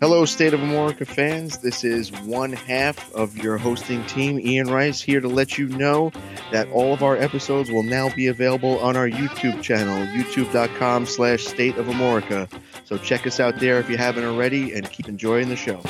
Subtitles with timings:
[0.00, 1.58] Hello, State of America fans.
[1.58, 6.10] This is one half of your hosting team, Ian Rice, here to let you know
[6.52, 11.44] that all of our episodes will now be available on our YouTube channel, youtube.com slash
[11.44, 12.48] state of America.
[12.86, 15.82] So check us out there if you haven't already and keep enjoying the show.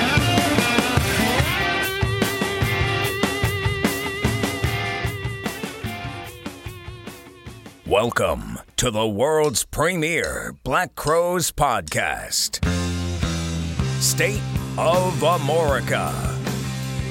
[7.87, 12.70] Welcome to the world's premier Black Crowes podcast.
[14.01, 14.41] State
[14.79, 16.11] of America.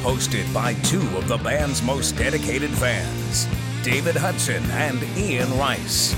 [0.01, 3.47] Hosted by two of the band's most dedicated fans,
[3.83, 6.15] David Hudson and Ian Rice.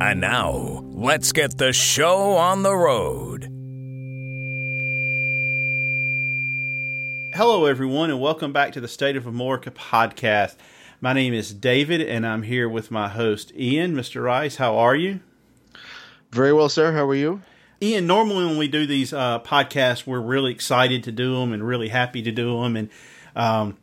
[0.00, 3.44] And now, let's get the show on the road.
[7.36, 10.56] Hello, everyone, and welcome back to the State of America podcast.
[11.00, 13.94] My name is David, and I'm here with my host, Ian.
[13.94, 14.22] Mr.
[14.22, 15.20] Rice, how are you?
[16.30, 16.92] Very well, sir.
[16.92, 17.42] How are you?
[17.82, 21.66] Ian, normally when we do these uh, podcasts, we're really excited to do them and
[21.66, 22.76] really happy to do them.
[22.76, 22.90] And
[23.34, 23.76] um,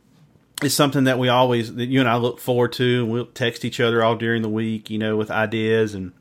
[0.62, 3.02] it's something that we always, that you and I look forward to.
[3.02, 6.12] And we'll text each other all during the week, you know, with ideas and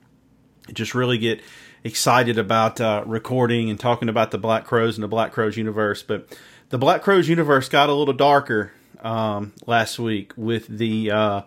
[0.74, 1.42] just really get
[1.84, 6.04] excited about uh, recording and talking about the Black Crowes and the Black Crowes universe.
[6.04, 6.38] But
[6.70, 11.42] the Black Crowes universe got a little darker um, last week with the uh,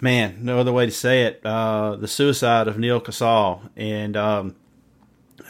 [0.00, 4.56] man, no other way to say it, uh, the suicide of Neal Casal, and um,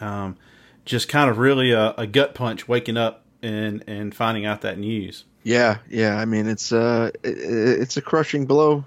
[0.01, 0.37] um,
[0.85, 4.79] just kind of really a, a, gut punch waking up and and finding out that
[4.79, 5.25] news.
[5.43, 6.17] Yeah, yeah.
[6.17, 8.85] I mean, it's uh, it, it's a crushing blow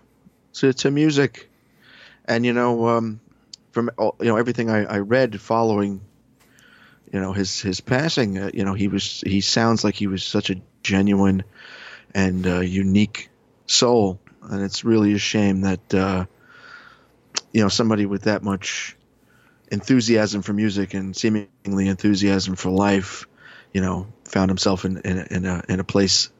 [0.53, 1.49] to to music,
[2.25, 3.19] and you know, um,
[3.71, 6.01] from you know everything I, I read following
[7.11, 10.23] you know his his passing uh, you know he was he sounds like he was
[10.23, 11.43] such a genuine
[12.13, 13.29] and uh, unique
[13.67, 14.19] soul.
[14.41, 16.25] And it's really a shame that uh,
[17.53, 18.95] you know somebody with that much
[19.71, 23.27] enthusiasm for music and seemingly enthusiasm for life
[23.71, 26.31] you know found himself in in, in a in a place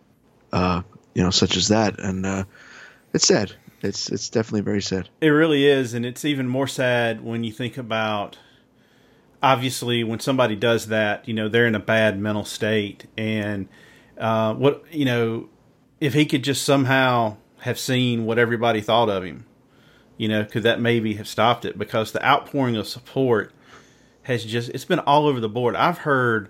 [0.51, 0.81] uh,
[1.13, 1.99] you know such as that.
[1.99, 2.43] And uh,
[3.13, 3.53] it's sad.
[3.81, 5.09] It's it's definitely very sad.
[5.21, 5.93] It really is.
[5.93, 8.37] And it's even more sad when you think about
[9.41, 13.05] obviously when somebody does that, you know, they're in a bad mental state.
[13.17, 13.67] And
[14.17, 15.49] uh, what you know,
[15.99, 19.45] if he could just somehow have seen what everybody thought of him,
[20.17, 21.77] you know, could that maybe have stopped it?
[21.77, 23.53] Because the outpouring of support
[24.23, 25.75] has just it's been all over the board.
[25.75, 26.49] I've heard,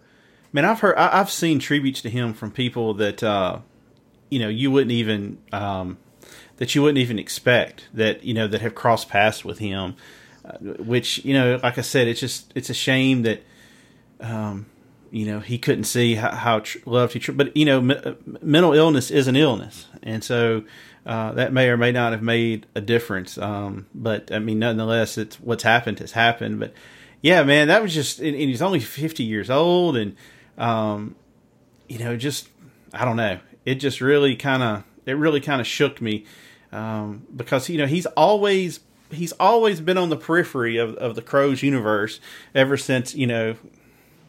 [0.51, 3.59] man, I've heard, I, have seen tributes to him from people that uh,
[4.29, 5.97] you know you wouldn't even um,
[6.57, 9.95] that you wouldn't even expect that you know that have crossed paths with him
[10.59, 13.43] which you know, like I said, it's just it's a shame that
[14.19, 14.65] um,
[15.11, 17.19] you know he couldn't see how, how tr- loved he.
[17.19, 20.63] Tr- but you know, m- mental illness is an illness, and so
[21.05, 23.37] uh, that may or may not have made a difference.
[23.37, 26.59] Um, but I mean, nonetheless, it's what's happened has happened.
[26.59, 26.73] But
[27.21, 28.19] yeah, man, that was just.
[28.19, 30.15] And, and he's only fifty years old, and
[30.57, 31.15] um,
[31.87, 32.49] you know, just
[32.93, 33.39] I don't know.
[33.65, 36.25] It just really kind of it really kind of shook me
[36.71, 38.79] um, because you know he's always
[39.11, 42.19] he's always been on the periphery of, of the Crowes universe
[42.53, 43.55] ever since you know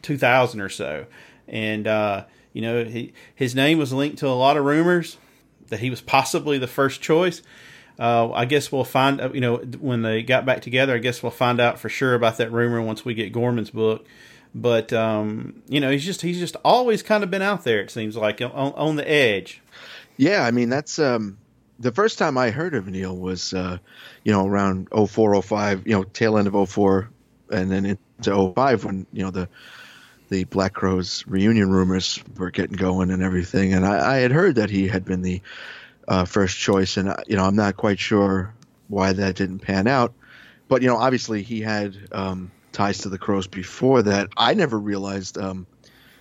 [0.01, 1.05] 2000 or so,
[1.47, 5.17] and uh, you know he, his name was linked to a lot of rumors
[5.69, 7.41] that he was possibly the first choice.
[7.99, 10.95] Uh, I guess we'll find you know when they got back together.
[10.95, 14.05] I guess we'll find out for sure about that rumor once we get Gorman's book.
[14.53, 17.79] But um, you know he's just he's just always kind of been out there.
[17.79, 19.61] It seems like on, on the edge.
[20.17, 21.37] Yeah, I mean that's um,
[21.81, 23.77] the first time I heard of Neal was, uh,
[24.23, 27.09] you know, around 04, 05, you know, tail end of 04
[27.51, 29.49] and then into 05 when, you know, the,
[30.29, 33.73] the Black Crowes reunion rumors were getting going and everything.
[33.73, 35.41] And I, I had heard that he had been the
[36.07, 36.97] uh, first choice.
[36.97, 38.53] And, you know, I'm not quite sure
[38.87, 40.13] why that didn't pan out.
[40.67, 44.29] But, you know, obviously he had um, ties to the Crowes before that.
[44.37, 45.65] I never realized, um,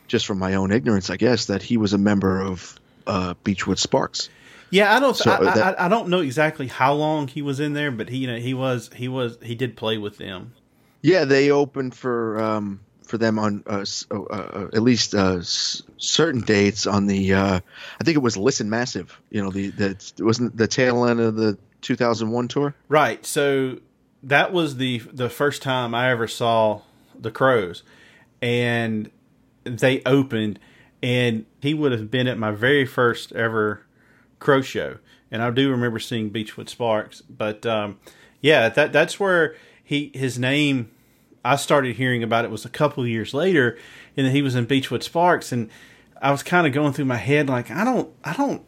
[0.09, 3.79] just from my own ignorance, I guess, that he was a member of uh, Beachwood
[3.79, 4.29] Sparks.
[4.71, 5.17] Yeah, I don't.
[5.17, 8.09] So I, that, I, I, don't know exactly how long he was in there, but
[8.09, 10.53] he, you know, he was, he was, he did play with them.
[11.03, 12.81] Yeah, they opened for um,
[13.11, 17.35] for them on uh, uh, uh, at least uh, certain dates on the.
[17.35, 17.61] Uh,
[18.01, 19.21] I think it was Listen Massive.
[19.31, 22.75] You know, the that wasn't the tail end of the 2001 tour.
[22.89, 23.25] Right.
[23.27, 23.79] So
[24.23, 26.83] that was the the first time I ever saw
[27.19, 27.83] the Crowes,
[28.41, 29.11] and
[29.65, 30.59] they opened,
[31.03, 33.83] and he would have been at my very first ever
[34.41, 34.99] Crow Show,
[35.31, 37.21] and I do remember seeing Beachwood Sparks.
[37.23, 37.99] But um,
[38.41, 40.91] yeah, that that's where he his name.
[41.45, 43.79] I started hearing about it was a couple years later,
[44.17, 45.71] and he was in Beachwood Sparks, and
[46.21, 48.63] I was kind of going through my head like I don't I don't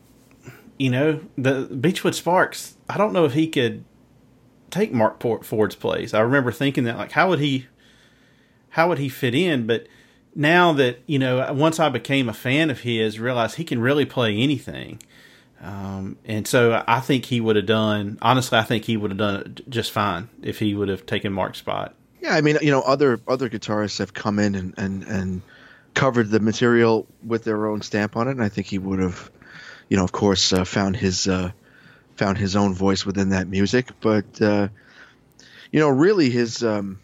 [0.79, 2.77] you know the Beachwood Sparks.
[2.89, 3.85] I don't know if he could
[4.71, 6.15] take Marc Ford's place.
[6.15, 7.67] I remember thinking that like how would he
[8.71, 9.67] how would he fit in?
[9.67, 9.87] But
[10.35, 14.07] now that you know, once I became a fan of his, realized he can really
[14.07, 15.01] play anything.
[15.63, 18.19] Um, and so I think he would have done.
[18.21, 21.59] Honestly, I think he would have done just fine if he would have taken Marc's
[21.59, 21.95] spot.
[22.21, 25.43] Yeah, I mean, you know, other other guitarists have come in and and and
[25.95, 29.31] covered the material with their own stamp on it, and I think he would have,
[29.89, 31.53] you know, of course, uh, found his uh,
[32.17, 33.89] found his own voice within that music.
[34.01, 34.69] But uh,
[35.71, 36.99] you know, really, his um,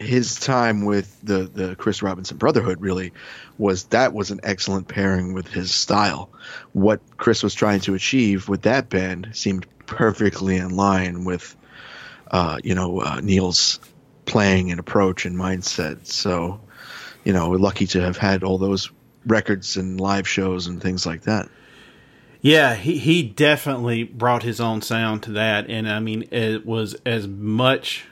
[0.00, 3.12] his time with the the Chris Robinson Brotherhood really
[3.58, 6.30] was that was an excellent pairing with his style.
[6.72, 11.56] What Chris was trying to achieve with that band seemed perfectly in line with,
[12.30, 13.80] uh, you know, uh, Neal's
[14.24, 16.06] playing and approach and mindset.
[16.06, 16.60] So,
[17.24, 18.90] you know, we're lucky to have had all those
[19.26, 21.48] records and live shows and things like that.
[22.40, 25.68] Yeah, he, he definitely brought his own sound to that.
[25.68, 28.04] And I mean, it was as much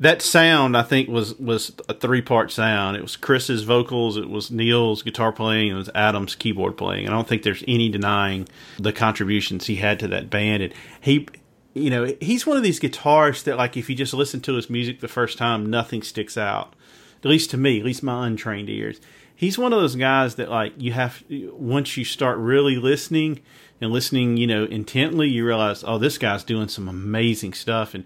[0.00, 2.96] that sound I think was was a three part sound.
[2.96, 7.08] It was Chris's vocals, it was Neal's guitar playing, it was Adam's keyboard playing.
[7.08, 8.48] I don't think there's any denying
[8.78, 10.62] the contributions he had to that band.
[10.62, 11.28] And he,
[11.74, 14.68] you know, he's one of these guitarists that like if you just listen to his
[14.68, 16.74] music the first time, nothing sticks out.
[17.22, 19.00] At least to me, at least my untrained ears.
[19.36, 23.40] He's one of those guys that like you have once you start really listening
[23.80, 28.04] and listening, you know, intently, you realize, oh, this guy's doing some amazing stuff and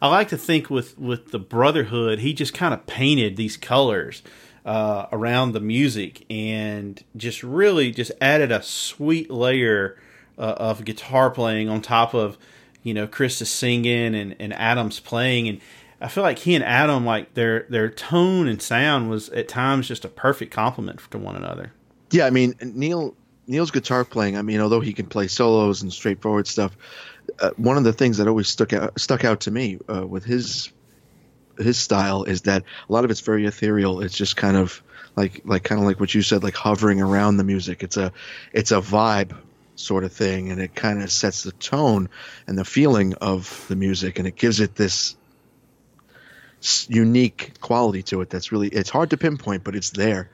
[0.00, 4.22] I like to think with with the Brotherhood, he just kind of painted these colors
[4.64, 9.98] uh, around the music and just really just added a sweet layer
[10.36, 12.36] uh, of guitar playing on top of
[12.82, 15.60] you know Chris is singing and, and Adam's playing and
[16.00, 19.88] I feel like he and Adam like their their tone and sound was at times
[19.88, 21.72] just a perfect complement to one another.
[22.10, 23.14] Yeah, I mean Neal
[23.46, 24.36] Neal's guitar playing.
[24.36, 26.76] I mean, although he can play solos and straightforward stuff,
[27.40, 30.24] uh, one of the things that always stuck out stuck out to me uh, with
[30.24, 30.72] his
[31.58, 34.00] his style is that a lot of it's very ethereal.
[34.00, 34.82] It's just kind of
[35.16, 37.82] like like kind of like what you said, like hovering around the music.
[37.82, 38.12] It's a
[38.52, 39.36] it's a vibe
[39.74, 42.08] sort of thing, and it kind of sets the tone
[42.46, 45.16] and the feeling of the music, and it gives it this
[46.88, 48.30] unique quality to it.
[48.30, 50.30] That's really it's hard to pinpoint, but it's there,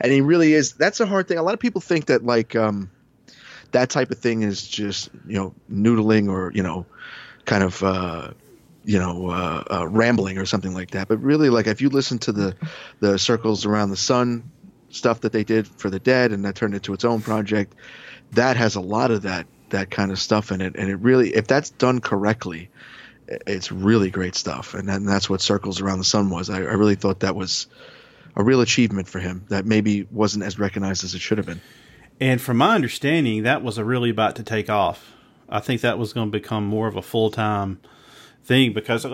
[0.00, 0.72] and he really is.
[0.74, 1.38] That's a hard thing.
[1.38, 2.56] A lot of people think that like.
[2.56, 2.90] um
[3.72, 6.86] that type of thing is just you know noodling or you know
[7.44, 8.30] kind of uh,
[8.84, 11.08] you know uh, uh, rambling or something like that.
[11.08, 12.56] But really, like if you listen to the
[13.00, 14.50] the circles around the sun
[14.90, 17.74] stuff that they did for the dead and that turned into its own project,
[18.32, 20.76] that has a lot of that that kind of stuff in it.
[20.76, 22.70] And it really, if that's done correctly,
[23.46, 24.74] it's really great stuff.
[24.74, 26.50] And, then that's what circles around the sun was.
[26.50, 27.66] I, I really thought that was
[28.36, 31.60] a real achievement for him that maybe wasn't as recognized as it should have been.
[32.20, 35.12] And from my understanding, that was really about to take off.
[35.48, 37.80] I think that was going to become more of a full time
[38.44, 39.06] thing because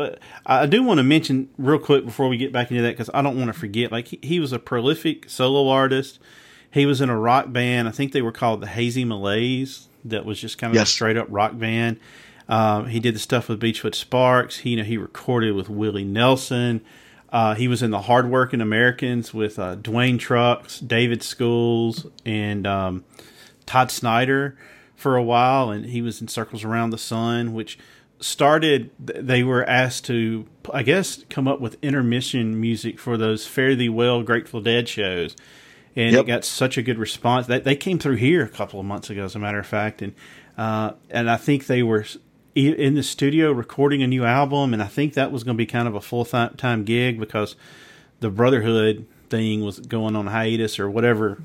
[0.47, 3.23] I do want to mention real quick before we get back into that because I
[3.23, 3.93] don't want to forget.
[3.93, 6.19] Like he, he, was a prolific solo artist.
[6.71, 7.89] He was in a rock band.
[7.89, 9.89] I think they were called the Hazy Malaze.
[10.05, 10.89] That was just kind of yes.
[10.89, 11.99] a straight up rock band.
[12.49, 14.59] Um, he did the stuff with Beachwood Sparks.
[14.59, 16.83] He you know he recorded with Willie Nelson.
[17.31, 23.05] Uh, he was in the Hardworking Americans with uh, Duane Trucks, David Schools, and um,
[23.67, 24.57] Todd Snider
[24.97, 27.79] for a while, and he was in Circles Around the Sun, which
[28.19, 28.91] started.
[28.99, 33.91] They were asked to, I guess, come up with intermission music for those Fare Thee
[33.91, 35.37] Well Grateful Dead shows,
[35.95, 36.25] and yep.
[36.25, 37.47] it got such a good response.
[37.47, 40.01] They, they came through here a couple of months ago, as a matter of fact,
[40.01, 40.15] and
[40.57, 42.07] uh, and I think they were
[42.55, 45.67] in the studio recording a new album, and I think that was going to be
[45.67, 47.57] kind of a full time gig because
[48.21, 51.39] the Brotherhood thing was going on hiatus or whatever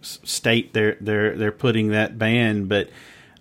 [0.00, 2.68] state they're they're they're putting that band.
[2.68, 2.90] But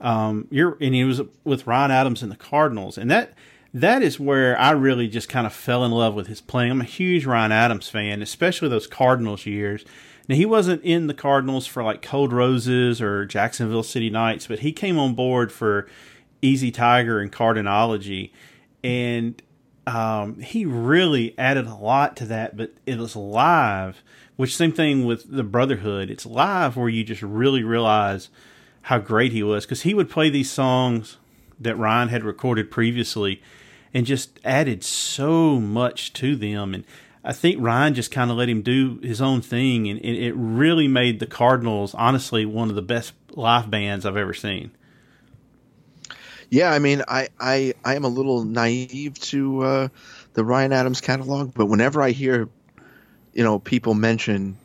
[0.01, 3.33] um, you're and he was with Ryan Adams and the Cardinals, and that
[3.73, 6.71] that is where I really just kind of fell in love with his playing.
[6.71, 9.83] I'm a huge Ryan Adams fan, especially those Cardinals years.
[10.27, 14.59] Now he wasn't in the Cardinals for like Cold Roses or Jacksonville City Nights, but
[14.59, 15.87] he came on board for
[16.45, 18.31] Easy Tiger and Cardinology,
[18.83, 19.41] and
[19.87, 22.55] um, he really added a lot to that.
[22.55, 24.01] But it was live,
[24.35, 26.09] which same thing with the Brotherhood.
[26.09, 28.29] It's live where you just really realize
[28.83, 31.17] how great he was because he would play these songs
[31.59, 33.41] that Ryan had recorded previously
[33.93, 36.73] and just added so much to them.
[36.73, 36.83] And
[37.23, 40.87] I think Ryan just kind of let him do his own thing, and it really
[40.87, 44.71] made the Cardinals honestly one of the best live bands I've ever seen.
[46.49, 49.87] Yeah, I mean, I, I, I am a little naive to uh,
[50.33, 52.49] the Ryan Adams catalog, but whenever I hear,
[53.33, 54.57] you know, people mention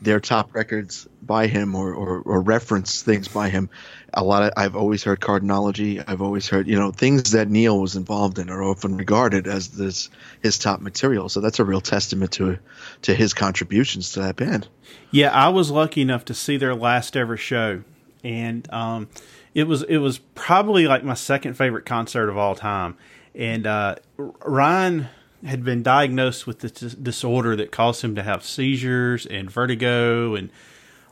[0.00, 3.70] their top records by him or, or, or reference things by him.
[4.12, 6.02] A lot of I've always heard Cardinology.
[6.06, 9.68] I've always heard you know things that Neal was involved in are often regarded as
[9.68, 10.10] this
[10.42, 11.28] his top material.
[11.28, 12.58] So that's a real testament to
[13.02, 14.68] to his contributions to that band.
[15.10, 17.82] Yeah, I was lucky enough to see their last ever show,
[18.22, 19.08] and um,
[19.56, 22.98] it was it was probably like my second favorite concert of all time.
[23.34, 25.08] And uh, Ryan
[25.46, 30.50] had been diagnosed with this disorder that caused him to have seizures and vertigo and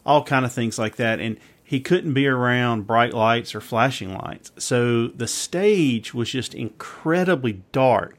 [0.04, 1.20] all kind of things like that.
[1.20, 4.52] And he couldn't be around bright lights or flashing lights.
[4.58, 8.18] So the stage was just incredibly dark.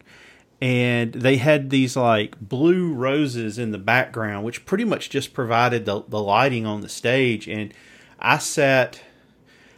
[0.59, 5.85] And they had these like blue roses in the background, which pretty much just provided
[5.85, 7.47] the, the lighting on the stage.
[7.47, 7.75] And
[8.19, 9.01] I sat,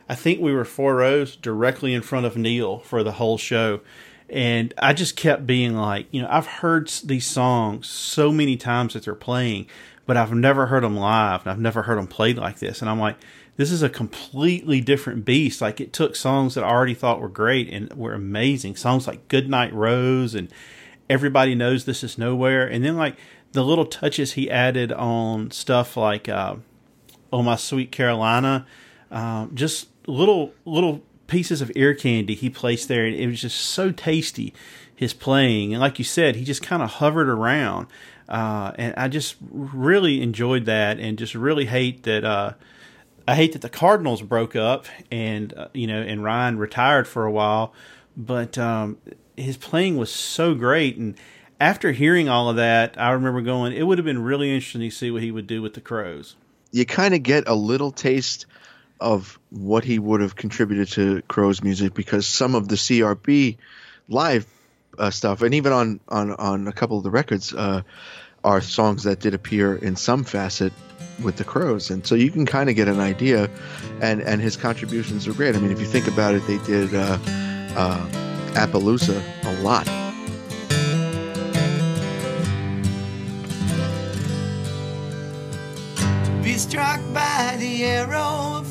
[0.10, 3.82] I think we were four rows directly in front of Neal for the whole show
[4.30, 8.94] and I just kept being like, you know, I've heard these songs so many times
[8.94, 9.68] that they're playing,
[10.06, 12.82] but I've never heard them live, and I've never heard them played like this.
[12.82, 13.18] And I'm like,
[13.56, 15.62] this is a completely different beast.
[15.62, 19.28] Like it took songs that I already thought were great and were amazing, songs like
[19.30, 20.50] "Goodnight Rose" and
[21.10, 23.16] "Everybody Knows This Is Nowhere," and then like
[23.54, 26.58] the little touches he added on stuff like uh,
[27.32, 28.68] "Oh My Sweet Carolina,"
[29.10, 33.06] uh, just little little pieces of ear candy he placed there.
[33.06, 34.54] And it was just so tasty,
[34.96, 35.74] his playing.
[35.74, 37.88] And like you said, he just kind of hovered around.
[38.28, 42.24] Uh, and I just really enjoyed that and just really hate that.
[42.24, 42.54] Uh,
[43.28, 47.26] I hate that the Cardinals broke up and, uh, you know, and Ryan retired for
[47.26, 47.74] a while.
[48.16, 48.98] But um,
[49.36, 50.98] his playing was so great.
[50.98, 51.16] And
[51.60, 54.90] after hearing all of that, I remember going, it would have been really interesting to
[54.90, 56.36] see what he would do with the Crowes.
[56.72, 58.46] You kind of get a little taste
[59.00, 63.58] of what he would have contributed to Crow's music because some of the CRB
[64.10, 64.46] live
[64.98, 67.82] uh, stuff, and even on, on, on a couple of the records, uh,
[68.44, 70.72] are songs that did appear in some facet
[71.24, 71.90] with the Crowes.
[71.90, 73.50] and so you can kind of get an idea.
[74.02, 75.56] And and his contributions are great.
[75.56, 77.18] I mean, if you think about it, they did uh,
[77.76, 78.06] uh,
[78.54, 79.86] Appaloosa a lot.
[86.44, 88.64] Be struck by the arrow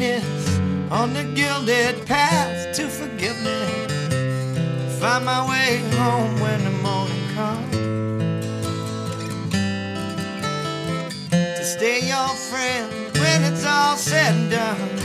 [0.00, 3.92] on the gilded path to forgiveness.
[5.00, 7.76] Find my way home when the morning comes.
[11.30, 14.98] To stay your friend when it's all said and done.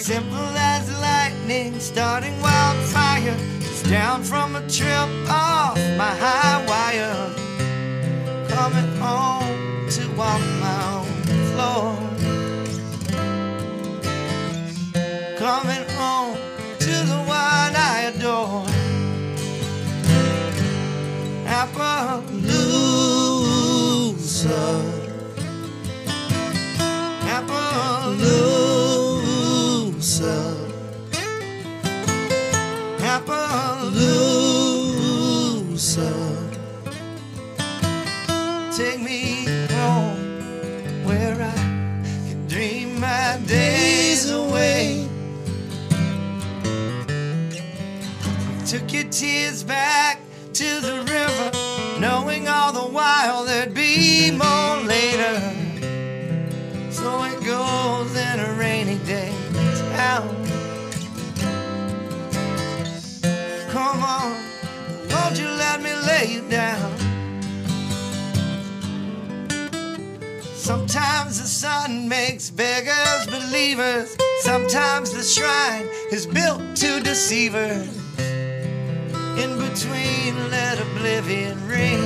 [0.00, 3.36] Simple as lightning starting wildfire.
[3.60, 7.30] It's down from a trip off my high wire.
[8.48, 10.95] Coming home to walk my own
[15.38, 16.36] Coming home
[16.78, 18.66] to the one I adore.
[23.46, 24.62] Appaloosa.
[27.36, 28.76] Appaloosa.
[35.86, 36.25] Appaloosa.
[43.46, 45.08] Days away.
[48.66, 50.20] Took your tears back
[50.52, 55.40] to the river, knowing all the while there'd be more later.
[56.90, 59.32] So it goes in a rainy day
[59.96, 60.28] town.
[63.70, 64.36] Come on,
[65.10, 67.05] won't you let me lay you down?
[70.66, 74.16] Sometimes the sun makes beggars believers.
[74.40, 77.86] Sometimes the shrine is built to deceivers.
[79.38, 82.02] In between, let oblivion ring.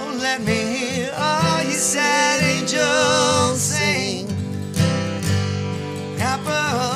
[0.00, 4.28] Oh, let me hear all you sad angels sing.
[6.16, 6.88] Appaloosa.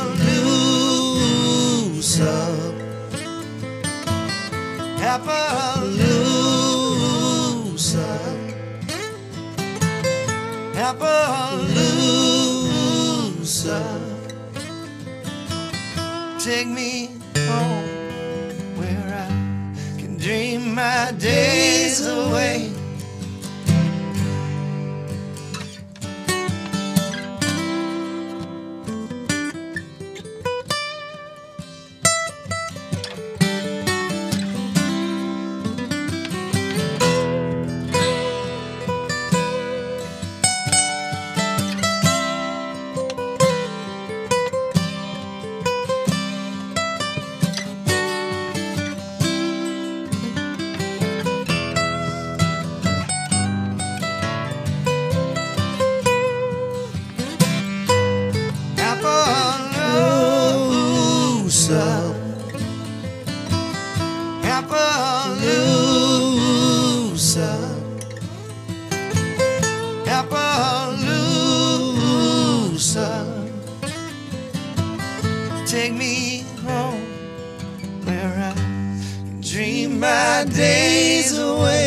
[5.01, 5.82] Appaloosa.
[10.93, 12.21] Appaloosa.
[16.39, 17.09] Take me
[17.49, 17.89] home
[18.77, 19.29] where I
[19.99, 22.72] can dream my days away.
[75.73, 77.01] Take me home
[78.05, 81.82] where I can dream my days away.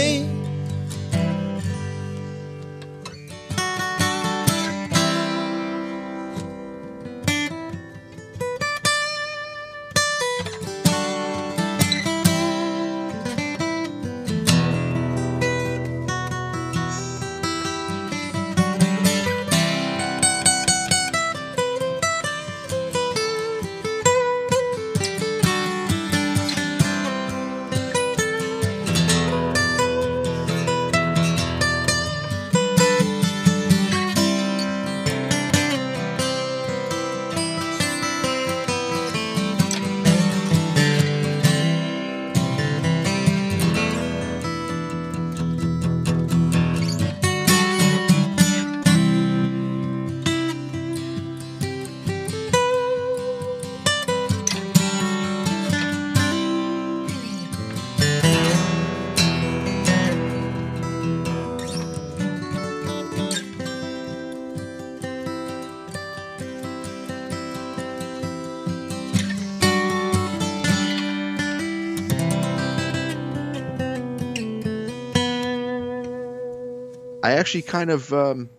[77.55, 78.49] Actually kind of, um,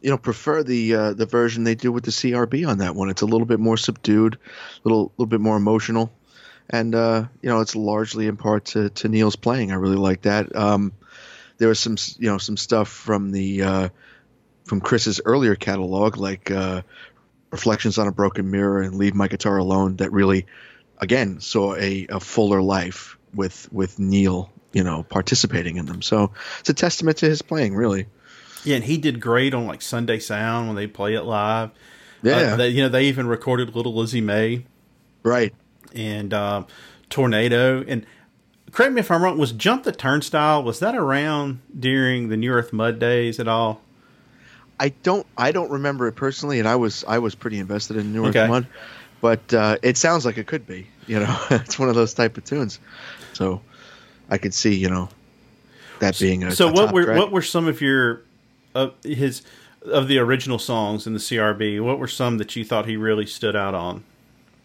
[0.00, 3.10] you know, prefer the uh, the version they do with the CRB on that one.
[3.10, 6.12] It's a little bit more subdued, a little little bit more emotional,
[6.70, 9.72] and uh, you know, it's largely in part to, to Neal's playing.
[9.72, 10.54] I really like that.
[10.54, 10.92] Um,
[11.56, 13.88] there was some, you know, some stuff from the uh,
[14.66, 16.82] from Chris's earlier catalog, like uh,
[17.50, 20.46] Reflections on a Broken Mirror and Leave My Guitar Alone, that really,
[20.98, 26.02] again, saw a, a fuller life with with Neal, you know, participating in them.
[26.02, 28.06] So it's a testament to his playing, really.
[28.68, 31.70] Yeah, and he did great on like Sunday Sound when they play it live.
[32.22, 32.36] Yeah.
[32.36, 34.64] Uh, they, you know, they even recorded Little Lizzie May
[35.22, 35.54] Right.
[35.94, 36.66] and um,
[37.10, 37.84] Tornado.
[37.86, 38.04] And
[38.72, 42.50] correct me if I'm wrong, was Jump the Turnstile, was that around during the New
[42.52, 43.80] Earth Mud days at all?
[44.80, 48.12] I don't I don't remember it personally, and I was I was pretty invested in
[48.12, 48.46] New Okay.
[48.46, 48.66] Mud,
[49.20, 50.86] but uh, it sounds like it could be.
[51.08, 52.78] You know, it's one of those type of tunes.
[53.32, 53.60] So
[54.30, 55.08] I could see you know
[56.00, 57.18] that being a so a what were track.
[57.18, 58.22] what were some of your
[58.74, 59.42] of his
[59.82, 61.82] of the original songs in the CRB?
[61.82, 64.04] What were some that you thought he really stood out on?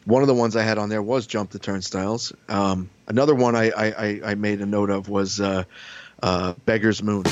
[0.05, 3.55] one of the ones I had on there was "Jump the Turnstiles." Um, another one
[3.55, 5.63] I, I, I, I made a note of was uh,
[6.21, 7.23] uh, "Beggar's Moon."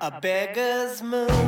[0.00, 1.45] A beggar's moon,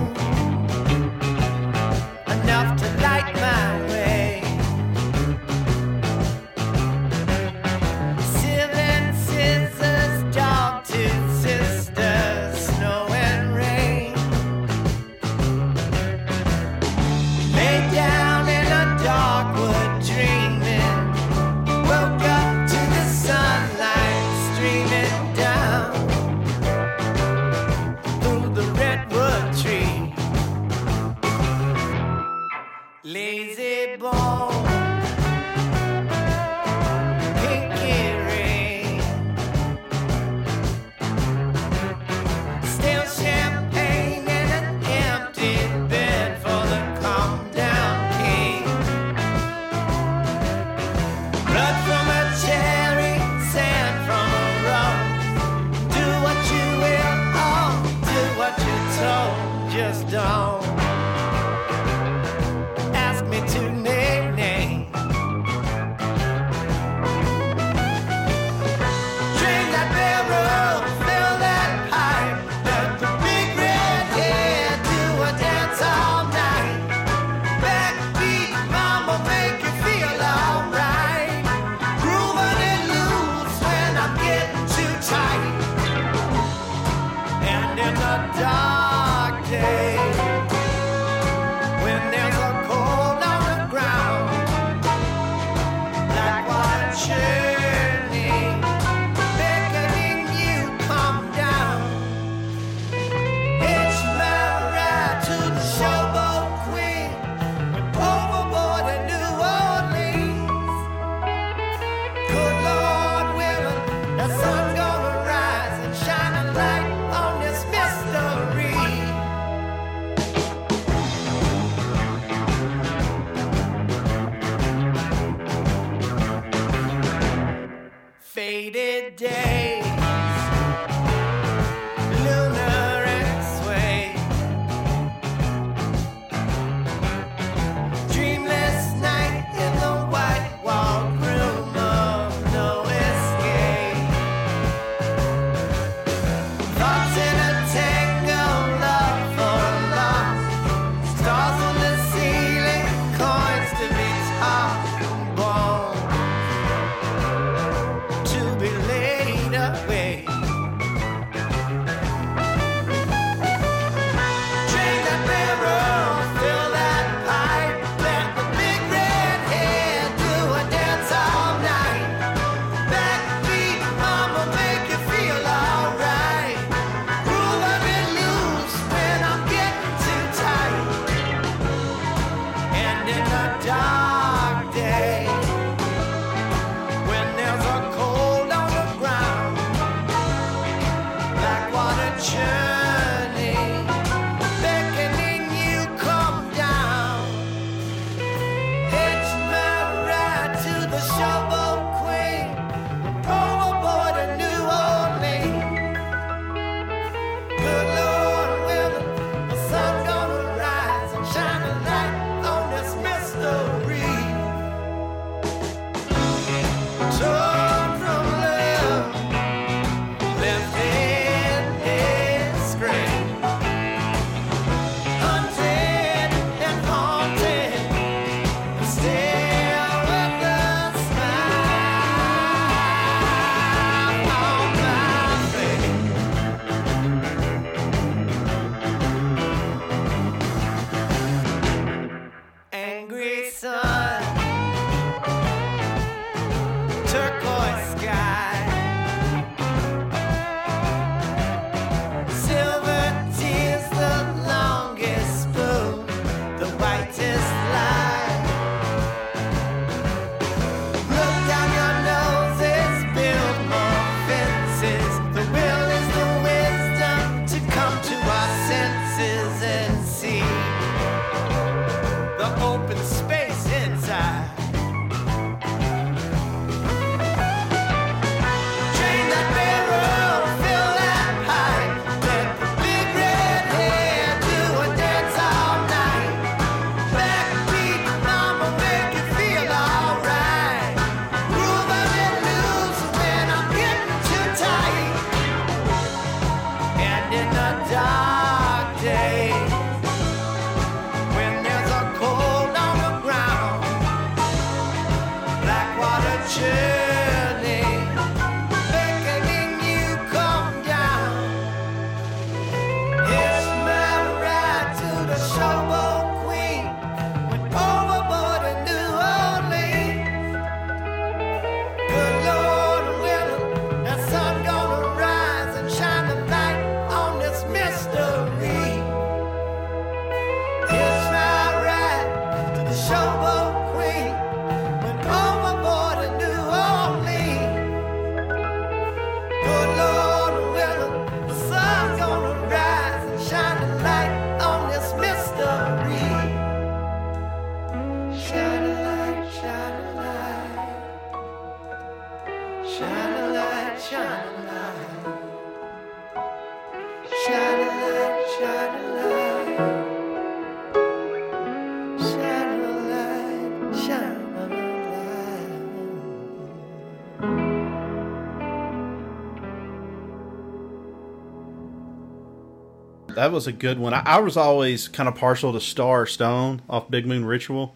[373.48, 374.12] That was a good one.
[374.12, 377.94] I, I was always kind of partial to Star Stone off Big Moon Ritual.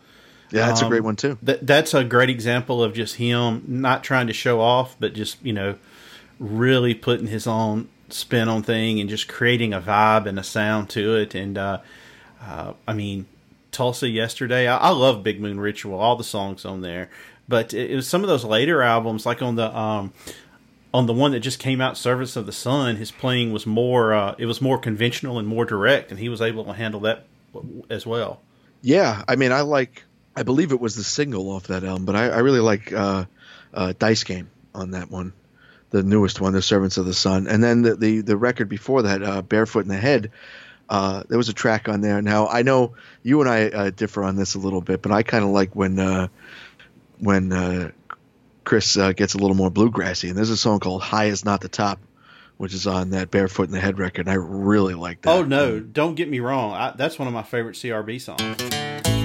[0.50, 1.36] Yeah, that's a Um, great one too.
[1.42, 5.36] That that's a great example of just him not trying to show off, but just
[5.44, 5.76] you know,
[6.38, 10.88] really putting his own spin on thing and just creating a vibe and a sound
[10.90, 11.34] to it.
[11.34, 11.78] And uh,
[12.42, 13.26] uh, I mean,
[13.72, 14.66] Tulsa yesterday.
[14.68, 17.10] I, I love Big Moon Ritual, all the songs on there.
[17.46, 20.12] But it, it was some of those later albums, like on the um,
[20.94, 22.96] on the one that just came out, Servants of the Sun.
[22.96, 26.40] His playing was more uh, it was more conventional and more direct, and he was
[26.40, 27.26] able to handle that
[27.90, 28.40] as well.
[28.82, 30.04] Yeah, I mean, I like.
[30.34, 33.26] I believe it was the single off that album, but I, I really like uh,
[33.74, 35.34] uh, Dice Game on that one,
[35.90, 39.02] the newest one, The Servants of the Sun, and then the the, the record before
[39.02, 40.30] that, uh, Barefoot in the Head.
[40.88, 42.20] Uh, there was a track on there.
[42.20, 45.22] Now I know you and I uh, differ on this a little bit, but I
[45.22, 46.28] kind of like when uh,
[47.18, 47.92] when uh,
[48.64, 51.60] Chris uh, gets a little more bluegrassy, and there's a song called "High Is Not
[51.60, 51.98] the Top,"
[52.56, 54.26] which is on that Barefoot in the Head record.
[54.26, 55.30] And I really like that.
[55.30, 56.72] Oh no, don't get me wrong.
[56.72, 59.21] I, that's one of my favorite CRB songs.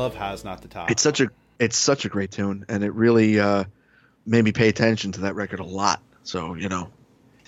[0.00, 0.90] Love High's Not the Top.
[0.90, 3.64] It's such a it's such a great tune, and it really uh,
[4.26, 6.02] made me pay attention to that record a lot.
[6.22, 6.90] So you know,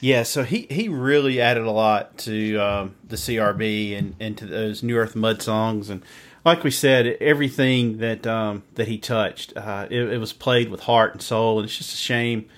[0.01, 4.47] Yeah, so he, he really added a lot to um, the CRB and, and to
[4.47, 6.03] those New Earth Mud songs, and
[6.45, 10.81] like we said, everything that um, that he touched, uh, it, it was played with
[10.81, 12.49] heart and soul, and it's just a shame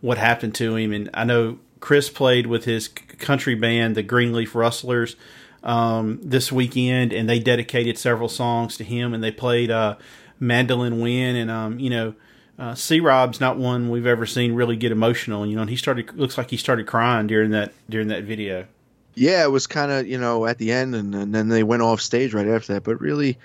[0.00, 0.92] what happened to him.
[0.92, 5.16] And I know Chris played with his country band, the Greenleaf Rustlers,
[5.64, 9.96] um, this weekend, and they dedicated several songs to him, and they played uh,
[10.38, 12.14] Mandolin Wind, and um, you know.
[12.56, 13.00] Uh, C.
[13.00, 15.62] Rob's not one we've ever seen really get emotional, you know.
[15.62, 18.68] And he started looks like he started crying during that during that video.
[19.16, 21.82] yeah, it was kind of you know at the end, and, and then they went
[21.82, 22.84] off stage right after that.
[22.84, 23.38] But really,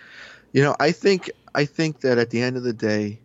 [0.51, 3.19] you know, I think I think that at the end of the day,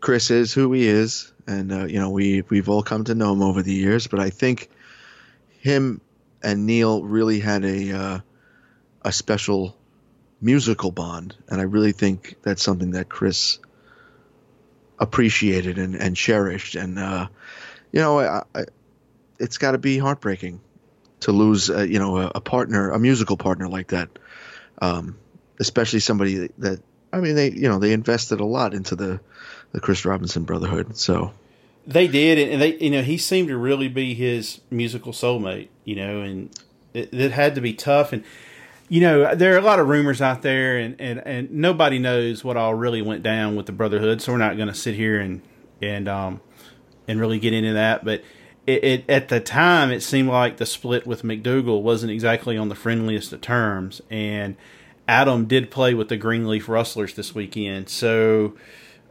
[0.00, 3.32] Chris is who he is, and uh, you know we we've all come to know
[3.32, 4.06] him over the years.
[4.06, 4.70] But I think
[5.60, 6.00] him
[6.42, 8.20] and Neal really had a uh,
[9.08, 9.74] a special
[10.38, 13.58] musical bond, and I really think that's something that Chris
[14.98, 16.74] appreciated and, and cherished.
[16.74, 17.28] And uh,
[17.90, 18.64] you know, I, I,
[19.38, 20.60] it's got to be heartbreaking
[21.20, 24.10] to lose, uh, you know, a, a partner, a musical partner like that.
[24.82, 25.18] Um,
[25.58, 29.20] especially somebody that I mean, they you know they invested a lot into the
[29.72, 30.98] the Chris Robinson Brotherhood.
[30.98, 31.32] So
[31.86, 35.96] They did, and they, you know, he seemed to really be his musical soulmate, you
[35.96, 36.50] know, and
[36.92, 38.12] it, it had to be tough.
[38.12, 38.22] And
[38.88, 42.42] you know, there are a lot of rumors out there, and and and nobody knows
[42.42, 44.22] what all really went down with the Brotherhood.
[44.22, 45.42] So we're not going to sit here and
[45.82, 46.40] and um
[47.06, 48.04] and really get into that.
[48.04, 48.22] But
[48.66, 52.68] it, it at the time, it seemed like the split with MacDougall wasn't exactly on
[52.68, 54.56] the friendliest of terms, and
[55.06, 58.54] Adam did play with the Greenleaf Rustlers this weekend, so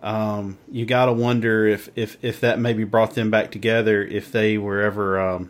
[0.01, 4.31] um, you got to wonder if, if if that maybe brought them back together if
[4.31, 5.49] they were ever um,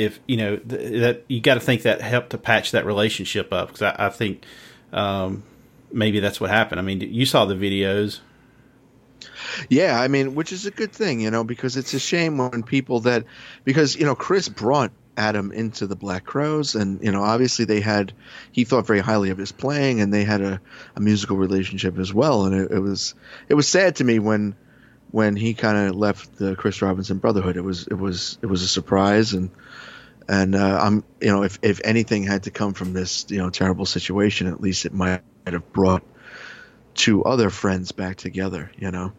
[0.00, 3.52] if you know th- that you got to think that helped to patch that relationship
[3.52, 4.44] up because I, I think
[4.92, 5.42] um,
[5.92, 6.80] maybe that's what happened.
[6.80, 8.20] I mean, you saw the videos.
[9.68, 12.62] Yeah, I mean, which is a good thing, you know, because it's a shame when
[12.62, 13.24] people that
[13.64, 17.80] because you know Chris brought Adam into the Black Crowes, and you know, obviously they
[17.80, 18.12] had
[18.52, 20.60] he thought very highly of his playing, and they had a,
[20.96, 23.14] a musical relationship as well, and it, it was
[23.48, 24.56] it was sad to me when
[25.10, 27.56] when he kind of left the Chris Robinson Brotherhood.
[27.56, 29.50] It was it was it was a surprise, and
[30.30, 33.50] and uh, I'm you know if if anything had to come from this you know
[33.50, 36.04] terrible situation, at least it might have brought
[36.94, 39.12] two other friends back together, you know.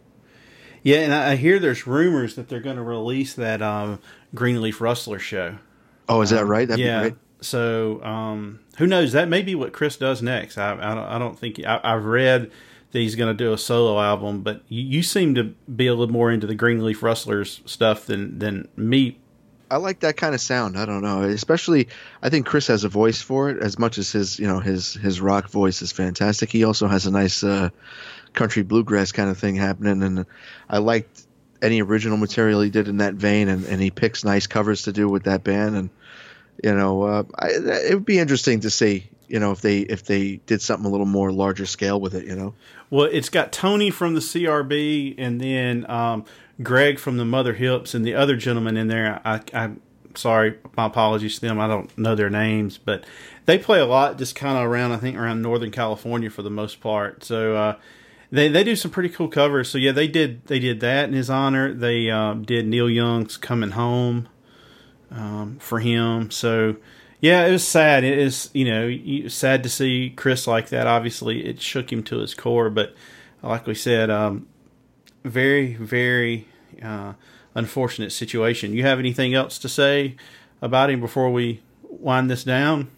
[0.83, 3.99] Yeah, and I hear there's rumors that they're going to release that um,
[4.33, 5.57] Greenleaf Rustler show.
[6.07, 6.67] Oh, is that right?
[6.67, 7.03] That'd yeah.
[7.03, 7.19] be great.
[7.41, 9.11] So um, who knows?
[9.11, 10.57] That may be what Chris does next.
[10.57, 11.05] I, I don't.
[11.05, 12.49] I don't think I, I've read
[12.91, 15.43] that he's going to do a solo album, but you, you seem to
[15.75, 19.17] be a little more into the Greenleaf Rustlers stuff than than me.
[19.71, 20.77] I like that kind of sound.
[20.77, 21.87] I don't know, especially
[22.21, 24.93] I think Chris has a voice for it as much as his you know his
[24.93, 26.51] his rock voice is fantastic.
[26.51, 27.69] He also has a nice uh,
[28.33, 30.25] country bluegrass kind of thing happening, and
[30.69, 31.25] I liked
[31.61, 34.91] any original material he did in that vein, and, and he picks nice covers to
[34.91, 35.89] do with that band, and
[36.61, 40.03] you know uh, I, it would be interesting to see you know if they if
[40.03, 42.53] they did something a little more larger scale with it, you know.
[42.89, 46.25] Well, it's got Tony from the CRB, and then um,
[46.61, 49.21] Greg from the Mother Hips, and the other gentleman in there.
[49.25, 49.81] I, I'm
[50.15, 51.59] sorry, my apologies to them.
[51.59, 53.05] I don't know their names, but
[53.45, 54.91] they play a lot, just kind of around.
[54.91, 57.23] I think around Northern California for the most part.
[57.23, 57.75] So uh,
[58.31, 59.69] they they do some pretty cool covers.
[59.69, 61.73] So yeah, they did they did that in his honor.
[61.73, 64.29] They um, did Neil Young's "Coming Home"
[65.09, 66.31] um, for him.
[66.31, 66.77] So
[67.19, 68.03] yeah, it was sad.
[68.03, 70.87] It is you know sad to see Chris like that.
[70.87, 72.69] Obviously, it shook him to his core.
[72.69, 72.95] But
[73.41, 74.47] like we said, um,
[75.23, 76.47] very very
[76.83, 77.13] uh,
[77.55, 78.73] unfortunate situation.
[78.73, 80.15] You have anything else to say
[80.61, 82.89] about him before we wind this down?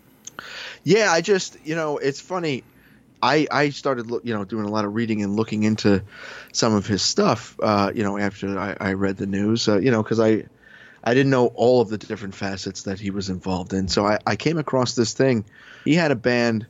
[0.83, 2.63] Yeah, I just you know it's funny.
[3.21, 6.03] I I started you know doing a lot of reading and looking into
[6.51, 7.57] some of his stuff.
[7.61, 10.45] Uh, you know after I, I read the news, uh, you know because I
[11.03, 13.87] I didn't know all of the different facets that he was involved in.
[13.87, 15.45] So I, I came across this thing.
[15.83, 16.65] He had a band,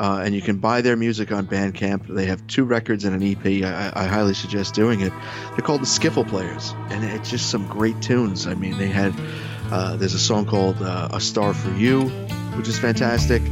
[0.00, 2.06] uh, and you can buy their music on Bandcamp.
[2.06, 3.62] They have two records and an EP.
[3.62, 5.12] I, I highly suggest doing it.
[5.50, 8.46] They're called the Skiffle Players, and it's just some great tunes.
[8.46, 9.14] I mean, they had
[9.70, 12.08] uh, there's a song called uh, "A Star for You,"
[12.56, 13.42] which is fantastic.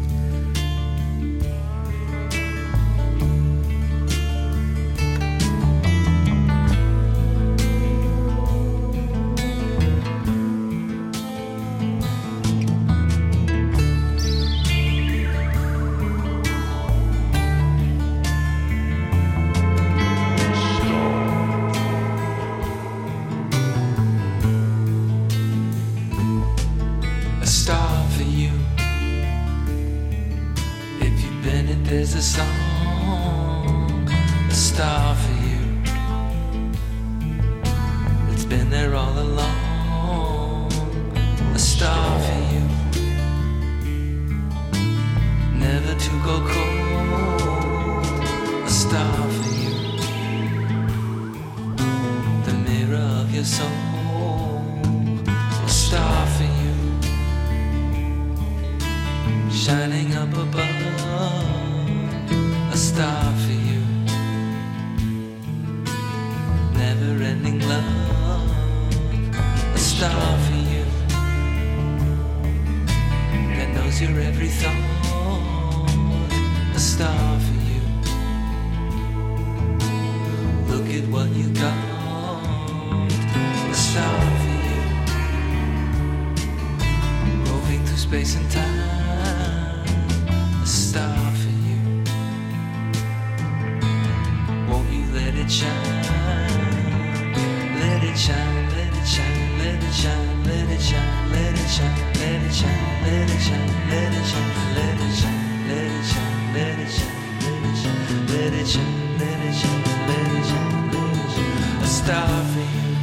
[108.68, 111.82] legend, legend, legend, legend.
[111.82, 112.96] A star for you,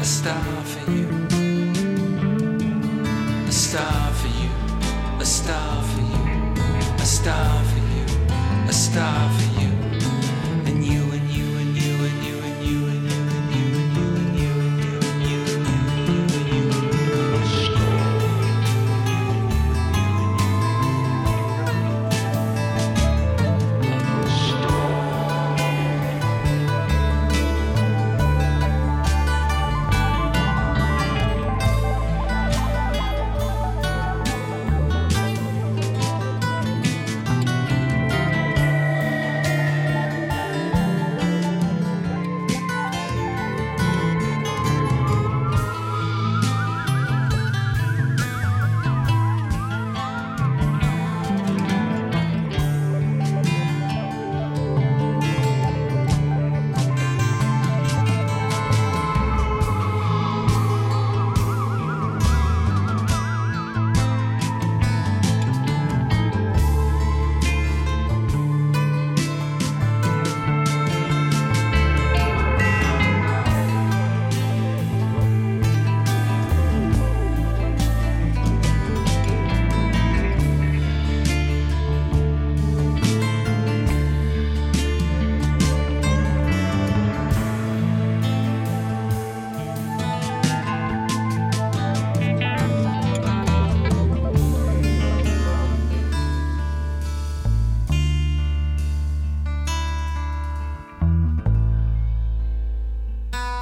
[0.00, 1.15] a star for you.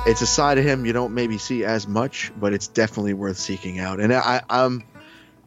[0.07, 3.39] It's a side of him you don't maybe see as much, but it's definitely worth
[3.39, 4.01] seeking out.
[4.01, 4.85] And I, I'm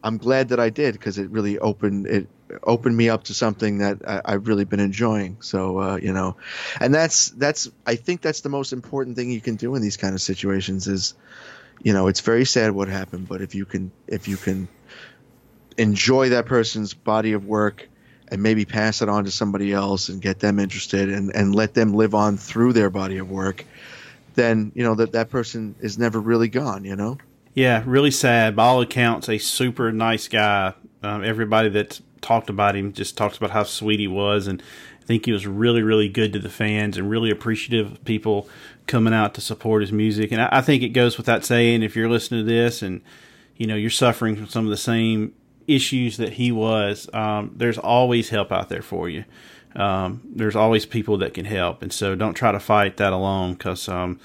[0.02, 2.28] I'm glad that I did because it really opened it
[2.62, 5.38] opened me up to something that I, I've really been enjoying.
[5.40, 6.36] So uh, you know,
[6.80, 9.96] and that's that's I think that's the most important thing you can do in these
[9.96, 11.14] kind of situations is,
[11.82, 14.68] you know, it's very sad what happened, but if you can if you can
[15.76, 17.88] enjoy that person's body of work
[18.30, 21.74] and maybe pass it on to somebody else and get them interested and, and let
[21.74, 23.64] them live on through their body of work,
[24.38, 26.84] then you know that that person is never really gone.
[26.84, 27.18] You know.
[27.54, 28.54] Yeah, really sad.
[28.54, 30.74] By all accounts, a super nice guy.
[31.02, 34.62] Um, everybody that talked about him just talks about how sweet he was, and
[35.02, 38.48] I think he was really, really good to the fans and really appreciative of people
[38.86, 40.30] coming out to support his music.
[40.30, 43.02] And I, I think it goes without saying if you're listening to this and
[43.56, 45.34] you know you're suffering from some of the same
[45.66, 49.24] issues that he was, um, there's always help out there for you.
[49.78, 53.52] Um, there's always people that can help, and so don't try to fight that alone
[53.52, 54.18] because um,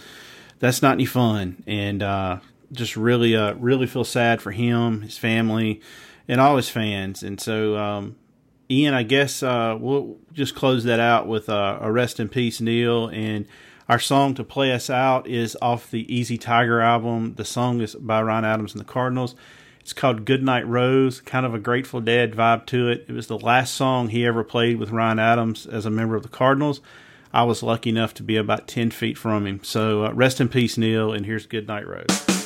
[0.60, 1.64] that's not any fun.
[1.68, 2.40] And uh,
[2.72, 5.80] just really, uh, really feel sad for him, his family,
[6.28, 7.22] and all his fans.
[7.24, 8.16] And so, um,
[8.70, 12.60] Ian, I guess uh, we'll just close that out with uh, a rest in peace,
[12.60, 13.08] Neal.
[13.10, 13.46] And
[13.88, 17.36] our song to play us out is off the Easy Tiger album.
[17.36, 19.36] The song is by Ryan Adams and the Cardinals.
[19.84, 23.04] It's called Goodnight Rose, kind of a Grateful Dead vibe to it.
[23.10, 26.24] It was the last song he ever played with Ryan Adams as a member of
[26.24, 26.80] the Cardinals.
[27.34, 29.60] I was lucky enough to be about 10 feet from him.
[29.62, 32.43] So uh, rest in peace, Neal, and here's Goodnight Rose.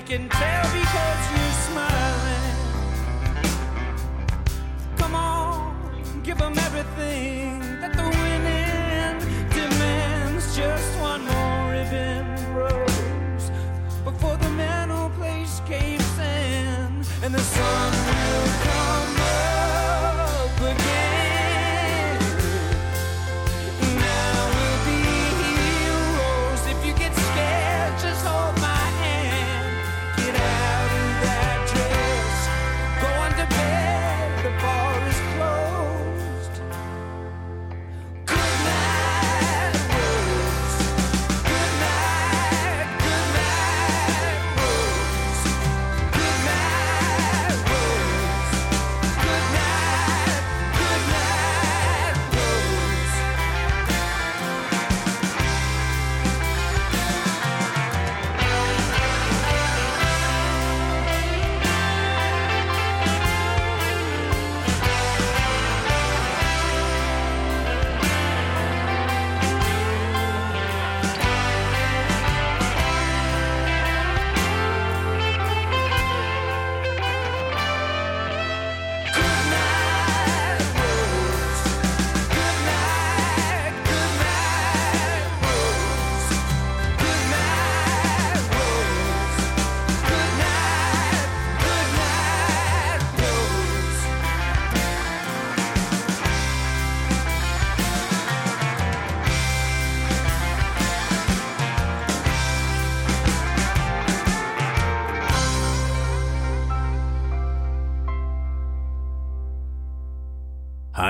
[0.00, 0.69] I can tell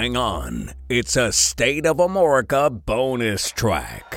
[0.01, 4.10] On, it's a State of America bonus track.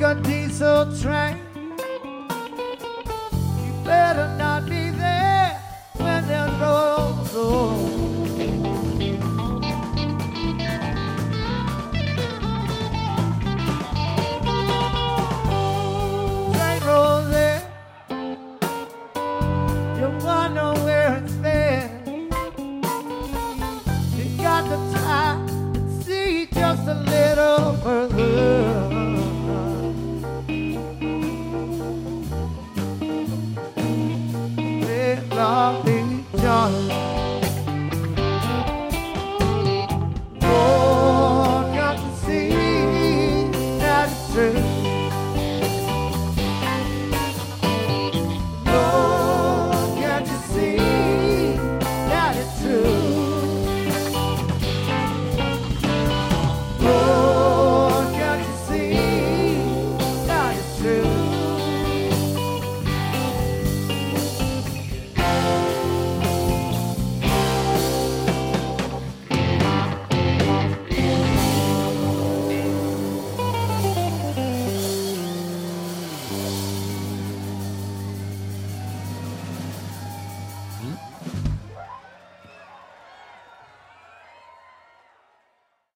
[0.00, 1.47] Like a diesel train.